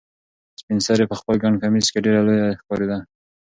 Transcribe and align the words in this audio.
سپین 0.59 0.79
سرې 0.87 1.05
په 1.09 1.15
خپل 1.19 1.35
ګڼ 1.43 1.53
کمیس 1.63 1.87
کې 1.93 1.99
ډېره 2.05 2.21
لویه 2.27 2.47
ښکارېده. 2.59 2.97